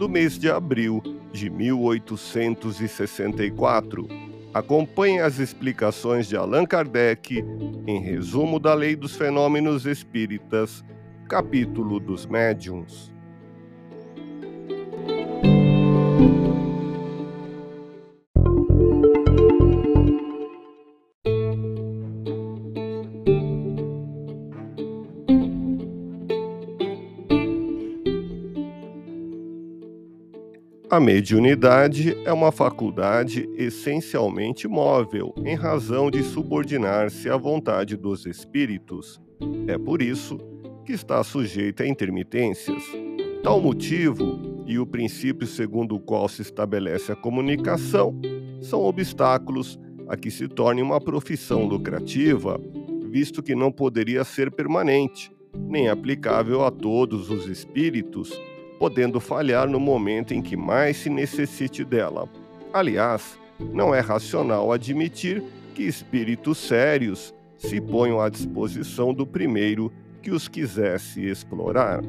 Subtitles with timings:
[0.00, 4.08] do mês de abril de 1864.
[4.54, 7.44] Acompanhe as explicações de Allan Kardec
[7.86, 10.82] em Resumo da Lei dos Fenômenos Espíritas,
[11.28, 13.12] capítulo dos Médiuns.
[30.90, 39.20] A mediunidade é uma faculdade essencialmente móvel, em razão de subordinar-se à vontade dos espíritos.
[39.68, 40.36] É por isso
[40.84, 42.82] que está sujeita a intermitências.
[43.40, 48.20] Tal motivo e o princípio segundo o qual se estabelece a comunicação
[48.60, 52.60] são obstáculos a que se torne uma profissão lucrativa,
[53.08, 58.36] visto que não poderia ser permanente, nem aplicável a todos os espíritos
[58.80, 62.26] podendo falhar no momento em que mais se necessite dela.
[62.72, 65.42] Aliás, não é racional admitir
[65.74, 69.92] que espíritos sérios se ponham à disposição do primeiro
[70.22, 72.00] que os quisesse explorar.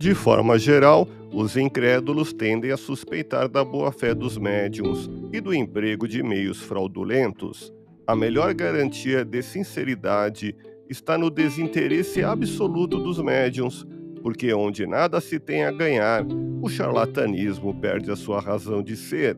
[0.00, 6.08] De forma geral, os incrédulos tendem a suspeitar da boa-fé dos médiums e do emprego
[6.08, 7.70] de meios fraudulentos.
[8.06, 10.56] A melhor garantia de sinceridade
[10.88, 13.86] está no desinteresse absoluto dos médiums,
[14.22, 16.24] porque onde nada se tem a ganhar,
[16.62, 19.36] o charlatanismo perde a sua razão de ser.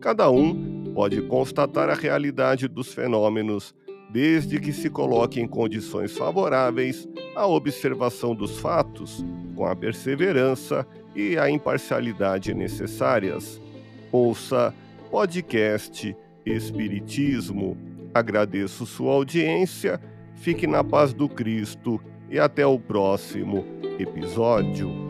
[0.00, 3.74] Cada um pode constatar a realidade dos fenômenos
[4.14, 9.24] desde que se coloque em condições favoráveis à observação dos fatos,
[9.56, 10.86] com a perseverança
[11.16, 13.60] e a imparcialidade necessárias.
[14.12, 14.72] Ouça
[15.10, 16.16] podcast
[16.46, 17.76] Espiritismo.
[18.14, 20.00] Agradeço sua audiência,
[20.36, 22.00] fique na paz do Cristo
[22.30, 23.64] e até o próximo
[23.98, 25.03] episódio.